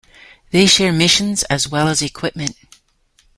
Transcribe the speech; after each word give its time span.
They 0.49 0.65
share 0.65 0.91
missions 0.91 1.43
as 1.43 1.67
well 1.67 1.87
as 1.87 2.01
equipment. 2.01 2.57